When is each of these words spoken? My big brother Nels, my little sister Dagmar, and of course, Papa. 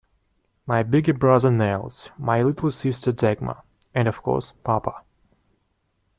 My 0.65 0.81
big 0.81 1.19
brother 1.19 1.51
Nels, 1.51 2.09
my 2.17 2.41
little 2.41 2.71
sister 2.71 3.11
Dagmar, 3.11 3.61
and 3.93 4.07
of 4.07 4.23
course, 4.23 4.51
Papa. 4.63 5.03